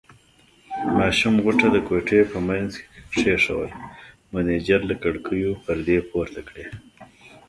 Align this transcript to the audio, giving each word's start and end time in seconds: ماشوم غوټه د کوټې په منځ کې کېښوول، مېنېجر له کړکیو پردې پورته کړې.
ماشوم 0.97 1.35
غوټه 1.43 1.67
د 1.75 1.77
کوټې 1.87 2.21
په 2.31 2.39
منځ 2.47 2.71
کې 2.79 2.99
کېښوول، 3.25 3.71
مېنېجر 4.33 4.81
له 4.89 4.95
کړکیو 5.03 5.51
پردې 5.63 5.97
پورته 6.09 6.41
کړې. 6.47 6.65